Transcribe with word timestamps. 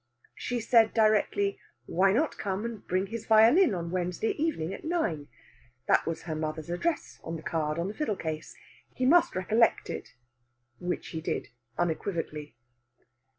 She 0.33 0.59
said 0.59 0.95
directly, 0.95 1.59
why 1.85 2.11
not 2.11 2.39
come 2.39 2.65
and 2.65 2.83
bring 2.87 3.05
his 3.05 3.27
violin 3.27 3.75
on 3.75 3.91
Wednesday 3.91 4.31
evening 4.31 4.73
at 4.73 4.83
nine? 4.83 5.27
That 5.87 6.07
was 6.07 6.23
her 6.23 6.33
mother's 6.33 6.71
address 6.71 7.19
on 7.23 7.35
the 7.35 7.43
card 7.43 7.77
on 7.77 7.87
the 7.87 7.93
fiddle 7.93 8.15
case. 8.15 8.55
He 8.95 9.05
must 9.05 9.35
recollect 9.35 9.91
it 9.91 10.15
which 10.79 11.09
he 11.09 11.21
did 11.21 11.49
unequivocally. 11.77 12.55